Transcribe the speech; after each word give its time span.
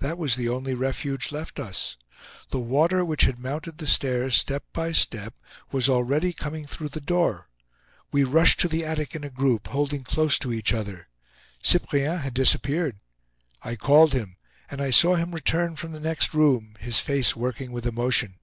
That 0.00 0.18
was 0.18 0.34
the 0.34 0.48
only 0.48 0.74
refuge 0.74 1.30
left 1.30 1.60
us. 1.60 1.96
The 2.50 2.58
water, 2.58 3.04
which 3.04 3.22
had 3.22 3.38
mounted 3.38 3.78
the 3.78 3.86
stairs 3.86 4.34
step 4.34 4.64
by 4.72 4.90
step, 4.90 5.32
was 5.70 5.88
already 5.88 6.32
coming 6.32 6.66
through 6.66 6.88
the 6.88 7.00
door. 7.00 7.48
We 8.10 8.24
rushed 8.24 8.58
to 8.58 8.68
the 8.68 8.84
attic 8.84 9.14
in 9.14 9.22
a 9.22 9.30
group, 9.30 9.68
holding 9.68 10.02
close 10.02 10.40
to 10.40 10.52
each 10.52 10.72
other. 10.72 11.06
Cyprien 11.62 12.18
had 12.18 12.34
disappeared. 12.34 12.96
I 13.62 13.76
called 13.76 14.12
him, 14.12 14.38
and 14.68 14.82
I 14.82 14.90
saw 14.90 15.14
him 15.14 15.32
return 15.32 15.76
from 15.76 15.92
the 15.92 16.00
next 16.00 16.34
room, 16.34 16.74
his 16.80 16.98
face 16.98 17.36
working 17.36 17.70
with 17.70 17.86
emotion. 17.86 18.40